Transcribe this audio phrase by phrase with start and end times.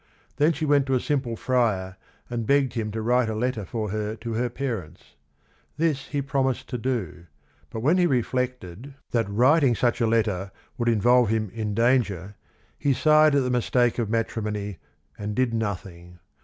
[0.37, 1.95] Then she went to a simple friar
[2.27, 5.13] and begged him to write a letter for her to her parents.
[5.77, 7.27] This he promised to do,
[7.69, 10.51] but when he reflected that writ THE OTHER HALF ROME 33 ing such a letter
[10.79, 12.35] would involve him in danger,
[12.79, 14.79] he sighed at the mistake of matrimony
[15.19, 16.17] and did nothing.